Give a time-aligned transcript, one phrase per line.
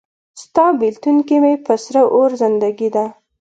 [0.41, 3.05] ستا بیلتون کې مې په سره اور زندګي ده